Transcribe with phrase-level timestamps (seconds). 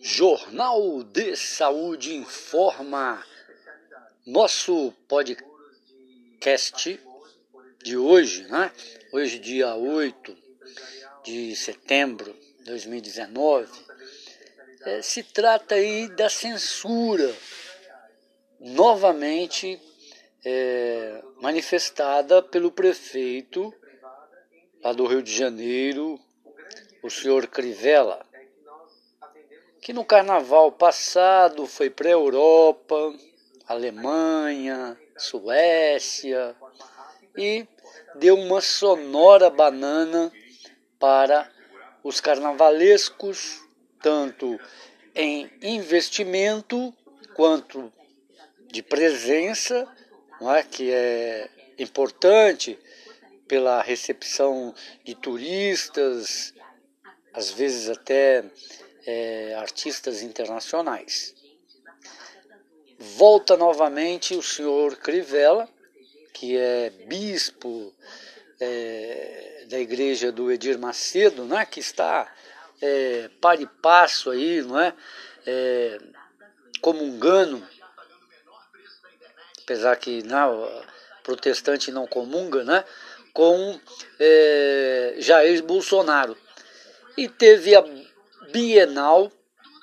[0.00, 3.24] Jornal de Saúde informa.
[4.26, 7.00] Nosso podcast
[7.82, 8.70] de hoje, né?
[9.12, 10.36] Hoje, dia 8
[11.24, 13.70] de setembro de 2019,
[14.82, 17.34] é, se trata aí da censura
[18.60, 19.80] novamente
[20.44, 23.72] é, manifestada pelo prefeito
[24.82, 26.20] lá do Rio de Janeiro,
[27.02, 28.25] o senhor Crivella
[29.86, 33.14] que no carnaval passado foi para a Europa,
[33.68, 36.56] Alemanha, Suécia
[37.38, 37.64] e
[38.16, 40.32] deu uma sonora banana
[40.98, 41.48] para
[42.02, 43.60] os carnavalescos,
[44.02, 44.58] tanto
[45.14, 46.92] em investimento
[47.36, 47.92] quanto
[48.66, 49.86] de presença,
[50.52, 50.64] é?
[50.64, 52.76] que é importante
[53.46, 56.52] pela recepção de turistas,
[57.32, 58.44] às vezes até
[59.06, 61.34] é, artistas internacionais.
[62.98, 65.68] Volta novamente o senhor Crivella,
[66.32, 67.94] que é bispo
[68.60, 72.30] é, da igreja do Edir Macedo, né, que está
[72.80, 74.94] é, par e passo aí, não é,
[75.46, 75.98] é
[76.80, 77.66] comungando,
[79.62, 80.84] apesar que não,
[81.22, 82.84] protestante não comunga, né,
[83.32, 83.78] com
[84.18, 86.36] é, Jair Bolsonaro.
[87.16, 87.82] E teve a
[88.56, 89.30] bienal,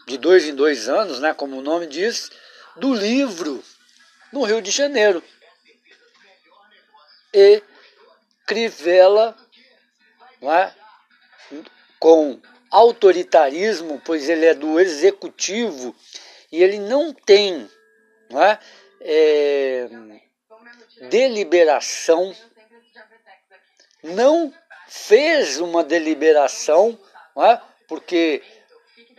[0.08, 2.32] de dois em dois anos, né, como o nome diz,
[2.76, 3.64] do livro
[4.32, 5.24] no Rio de Janeiro.
[7.32, 7.62] E
[8.48, 9.38] Crivella,
[10.42, 10.72] é,
[12.00, 15.96] com autoritarismo, pois ele é do executivo
[16.52, 17.70] e ele não tem
[18.32, 18.60] não é,
[19.02, 19.88] é,
[21.10, 22.36] deliberação,
[24.02, 24.52] não
[24.88, 27.00] fez uma deliberação,
[27.36, 28.42] não é, porque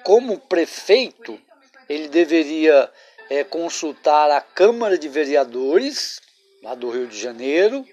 [0.04, 1.40] como prefeito,
[1.88, 2.92] ele deveria
[3.30, 6.20] é, consultar a Câmara de Vereadores,
[6.62, 7.84] lá do Rio de Janeiro,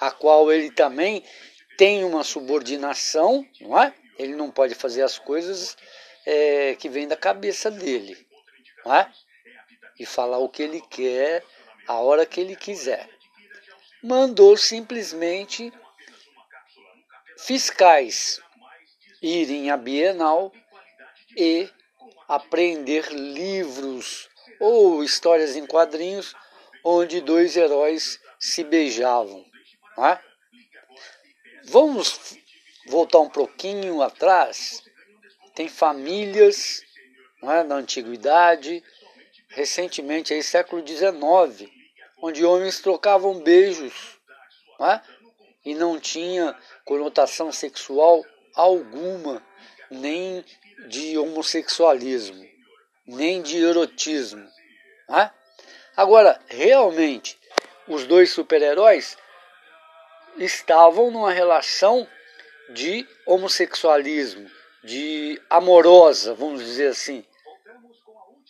[0.00, 1.24] a qual ele também
[1.78, 3.94] tem uma subordinação, não é?
[4.18, 5.76] Ele não pode fazer as coisas
[6.26, 8.18] é, que vêm da cabeça dele,
[8.84, 9.10] não é?
[9.98, 11.44] E falar o que ele quer,
[11.86, 13.08] a hora que ele quiser.
[14.02, 15.72] Mandou simplesmente
[17.38, 18.40] fiscais
[19.22, 20.52] irem à Bienal
[21.36, 21.68] e
[22.28, 24.28] aprender livros
[24.60, 26.34] ou histórias em quadrinhos
[26.84, 29.44] onde dois heróis se beijavam.
[29.98, 30.18] É?
[31.64, 32.36] Vamos
[32.86, 34.82] voltar um pouquinho atrás.
[35.54, 36.82] Tem famílias
[37.42, 38.82] é, na antiguidade,
[39.48, 41.70] recentemente, aí, século XIX,
[42.22, 44.18] onde homens trocavam beijos
[44.80, 45.00] é?
[45.64, 48.24] e não tinha conotação sexual
[48.54, 49.44] alguma,
[49.90, 50.44] nem
[50.88, 52.44] de homossexualismo,
[53.06, 54.46] nem de erotismo.
[55.08, 55.30] Né?
[55.96, 57.38] Agora, realmente,
[57.86, 59.16] os dois super-heróis
[60.38, 62.06] estavam numa relação
[62.70, 64.48] de homossexualismo,
[64.84, 67.24] de amorosa, vamos dizer assim.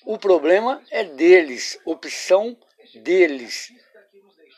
[0.05, 2.57] O problema é deles, opção
[2.95, 3.73] deles,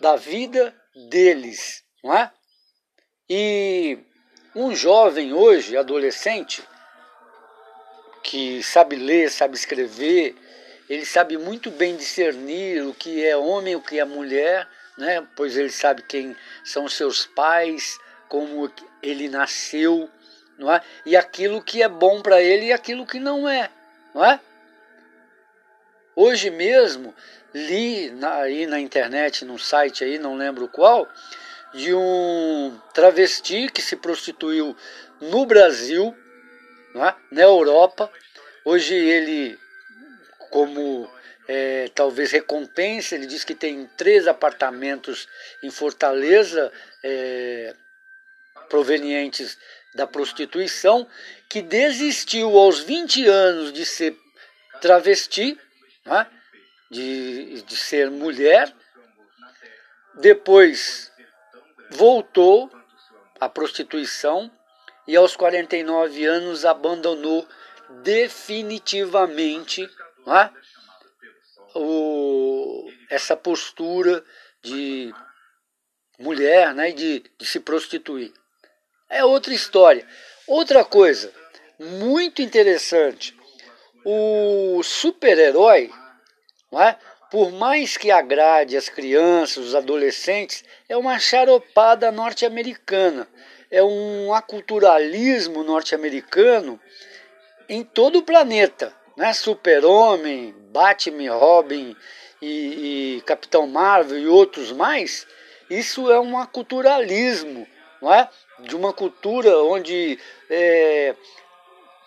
[0.00, 0.75] da vida
[1.09, 2.32] deles, não é?
[3.28, 3.99] E
[4.55, 6.62] um jovem hoje, adolescente,
[8.22, 10.37] que sabe ler, sabe escrever,
[10.88, 15.27] ele sabe muito bem discernir o que é homem, o que é mulher, né?
[15.34, 18.71] pois ele sabe quem são seus pais, como
[19.03, 20.09] ele nasceu,
[20.59, 20.81] não é?
[21.05, 23.71] e aquilo que é bom para ele e aquilo que não é.
[24.15, 24.41] Não é?
[26.15, 27.15] Hoje mesmo
[27.55, 31.09] li na, aí na internet, num site aí, não lembro qual,
[31.72, 34.77] de um travesti que se prostituiu
[35.21, 36.15] no Brasil,
[36.94, 37.14] é?
[37.30, 38.10] na Europa.
[38.64, 39.58] Hoje ele,
[40.50, 41.10] como
[41.48, 45.28] é, talvez recompensa, ele diz que tem três apartamentos
[45.62, 47.75] em Fortaleza é,
[48.69, 49.58] provenientes
[49.94, 51.06] da prostituição,
[51.48, 54.17] que desistiu aos 20 anos de ser
[54.81, 55.58] travesti,
[56.06, 56.26] é?
[56.90, 58.72] de, de ser mulher,
[60.14, 61.12] depois
[61.90, 62.70] voltou
[63.40, 64.50] à prostituição
[65.06, 67.46] e aos 49 anos abandonou
[68.02, 69.82] definitivamente
[70.26, 70.50] é?
[71.75, 74.25] o, essa postura
[74.62, 75.12] de
[76.19, 78.32] mulher né, de, de se prostituir.
[79.10, 80.06] É outra história.
[80.46, 81.32] Outra coisa
[81.78, 83.37] muito interessante:
[84.05, 85.90] o super-herói,
[86.75, 86.96] é?
[87.31, 93.28] por mais que agrade as crianças, os adolescentes, é uma charopada norte-americana,
[93.72, 96.78] é um aculturalismo norte-americano
[97.66, 99.32] em todo o planeta, né?
[99.32, 101.96] Super-Homem, Batman, Robin
[102.40, 105.26] e, e Capitão Marvel e outros mais,
[105.70, 107.66] isso é um aculturalismo,
[108.02, 108.28] não é?
[108.60, 110.19] De uma cultura onde
[110.50, 111.14] é,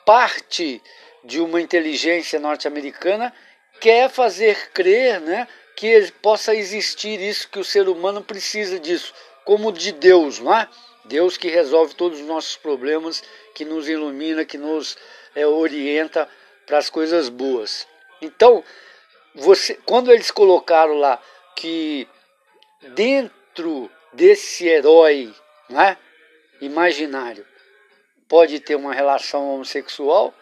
[0.05, 0.79] parte
[1.23, 3.33] de uma inteligência norte-americana
[3.81, 9.11] quer fazer crer né, que possa existir isso, que o ser humano precisa disso,
[9.43, 10.69] como de Deus, não é?
[11.05, 13.23] Deus que resolve todos os nossos problemas,
[13.53, 14.97] que nos ilumina, que nos
[15.35, 16.27] é, orienta
[16.65, 17.87] para as coisas boas.
[18.21, 18.63] Então,
[19.33, 21.21] você, quando eles colocaram lá
[21.55, 22.07] que
[22.93, 25.33] dentro desse herói
[25.69, 25.97] né,
[26.61, 27.45] imaginário
[28.27, 30.33] pode ter uma relação homossexual,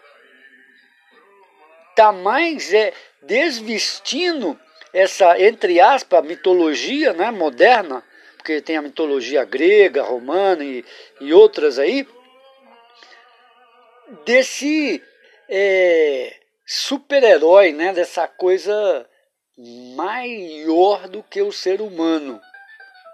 [1.89, 4.59] está mais é, desvestindo
[4.93, 8.03] essa, entre aspas, mitologia né, moderna,
[8.43, 10.83] porque tem a mitologia grega, romana e,
[11.21, 12.05] e outras aí,
[14.25, 15.01] desse
[15.47, 16.35] é,
[16.65, 19.09] super-herói, né, dessa coisa
[19.95, 22.41] maior do que o ser humano.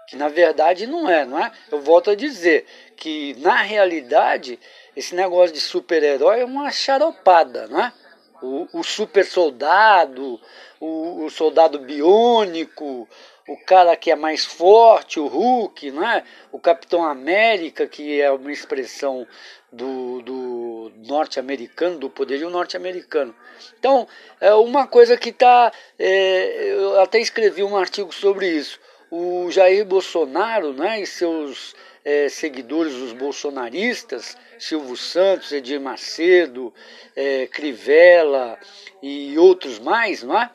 [0.08, 1.52] Que na verdade não é, não é?
[1.70, 2.66] Eu volto a dizer
[2.96, 4.58] que na realidade
[4.96, 7.92] esse negócio de super-herói é uma charopada, não é?
[8.42, 10.40] O, o super soldado,
[10.80, 13.08] o, o, soldado biônico,
[13.46, 16.24] o cara que é mais forte, o Hulk, é?
[16.50, 19.26] o Capitão América, que é uma expressão
[19.72, 23.34] do, do norte-americano, do poderio norte-americano.
[23.78, 24.06] Então,
[24.40, 25.72] é uma coisa que está.
[25.98, 28.78] É, eu até escrevi um artigo sobre isso.
[29.10, 31.74] O Jair Bolsonaro né, e seus
[32.04, 36.72] é, seguidores, os bolsonaristas, Silvio Santos, Edir Macedo,
[37.16, 38.56] é, Crivella
[39.02, 40.50] e outros mais, não é?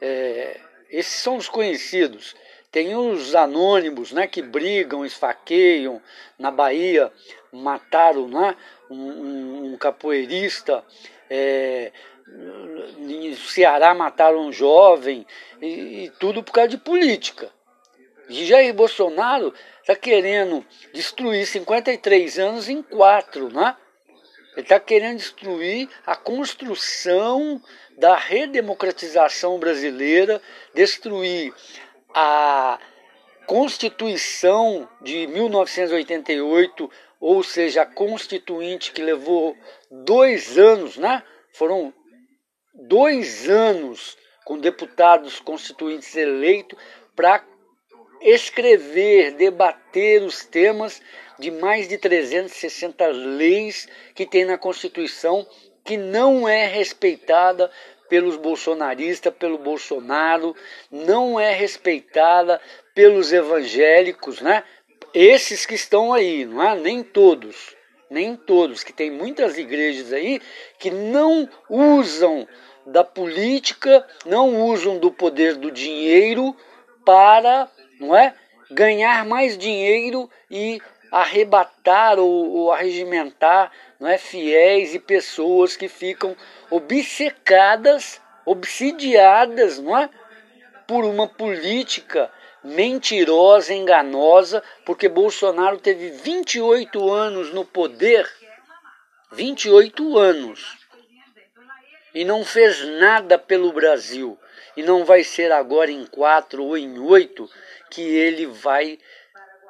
[0.00, 0.60] é?
[0.88, 2.36] Esses são os conhecidos.
[2.70, 6.00] Tem os anônimos, né, que brigam, esfaqueiam.
[6.38, 7.10] Na Bahia
[7.50, 8.54] mataram, né,
[8.88, 10.84] um, um capoeirista.
[11.28, 11.90] É,
[12.28, 15.26] no Ceará mataram um jovem
[15.60, 17.50] e, e tudo por causa de política.
[18.28, 23.76] Jair Bolsonaro está querendo destruir 53 anos em quatro, né?
[24.56, 27.60] Ele está querendo destruir a construção
[27.98, 30.40] da redemocratização brasileira,
[30.74, 31.52] destruir
[32.14, 32.78] a
[33.46, 36.90] Constituição de 1988,
[37.20, 39.56] ou seja, a Constituinte que levou
[39.90, 41.22] dois anos, né?
[41.52, 41.94] Foram
[42.74, 46.78] dois anos com deputados constituintes eleitos
[47.14, 47.44] para
[48.26, 51.00] escrever, debater os temas
[51.38, 55.46] de mais de 360 leis que tem na Constituição
[55.84, 57.70] que não é respeitada
[58.08, 60.54] pelos bolsonaristas, pelo Bolsonaro,
[60.90, 62.60] não é respeitada
[62.92, 64.64] pelos evangélicos, né?
[65.14, 66.74] Esses que estão aí, não é?
[66.74, 67.76] Nem todos,
[68.10, 70.40] nem todos, que tem muitas igrejas aí
[70.78, 72.46] que não usam
[72.84, 76.56] da política, não usam do poder do dinheiro
[77.04, 77.70] para
[78.00, 78.34] não é?
[78.70, 84.18] Ganhar mais dinheiro e arrebatar ou, ou arregimentar não é?
[84.18, 86.36] fiéis e pessoas que ficam
[86.70, 90.10] obcecadas, obsidiadas, não é?
[90.86, 92.30] por uma política
[92.62, 98.28] mentirosa, enganosa, porque Bolsonaro teve 28 anos no poder,
[99.32, 100.76] 28 anos,
[102.16, 104.38] e não fez nada pelo Brasil.
[104.74, 107.46] E não vai ser agora em quatro ou em oito
[107.90, 108.98] que ele vai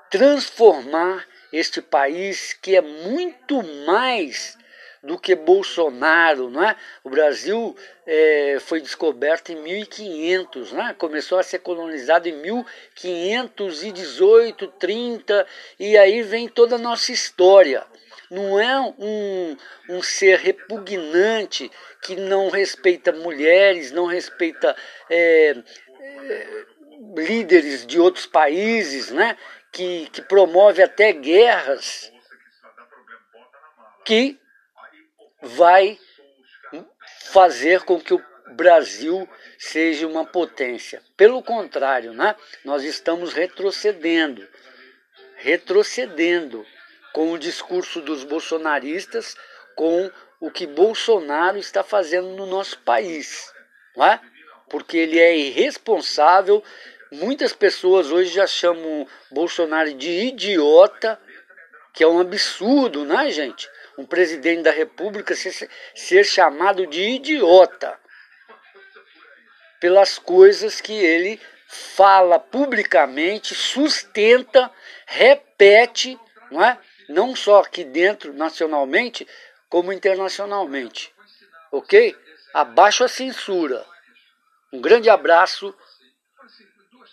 [0.09, 4.57] transformar este país que é muito mais
[5.03, 6.77] do que Bolsonaro, não é?
[7.03, 7.77] O Brasil
[8.07, 10.95] é, foi descoberto em 1500, não é?
[10.95, 15.45] Começou a ser colonizado em 1518, 30
[15.81, 17.85] e aí vem toda a nossa história.
[18.31, 19.57] Não é um,
[19.89, 21.71] um ser repugnante
[22.03, 24.77] que não respeita mulheres, não respeita
[25.09, 26.67] é, é,
[27.17, 29.37] líderes de outros países, né?
[29.73, 32.11] que, que promove até guerras,
[34.05, 34.39] que
[35.43, 35.99] vai
[37.27, 39.29] fazer com que o Brasil
[39.59, 41.03] seja uma potência.
[41.17, 42.35] Pelo contrário, né?
[42.65, 44.47] nós estamos retrocedendo,
[45.37, 46.65] retrocedendo
[47.17, 49.35] com o discurso dos bolsonaristas,
[49.75, 53.51] com o que Bolsonaro está fazendo no nosso país.
[53.97, 54.21] Não é?
[54.69, 56.63] Porque ele é irresponsável.
[57.11, 61.19] Muitas pessoas hoje já chamam Bolsonaro de idiota,
[61.95, 63.67] que é um absurdo, né, gente?
[63.97, 67.99] Um presidente da República ser, ser chamado de idiota
[69.81, 74.71] pelas coisas que ele fala publicamente, sustenta,
[75.07, 76.21] repete,
[76.51, 76.79] não é?
[77.09, 79.27] Não só aqui dentro, nacionalmente,
[79.69, 81.13] como internacionalmente.
[81.71, 82.17] Ok?
[82.57, 83.85] abaixo a censura.
[84.73, 85.75] Um grande abraço,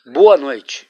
[0.06, 0.90] boa noite.